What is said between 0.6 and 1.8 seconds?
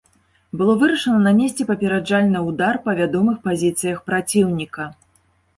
вырашана нанесці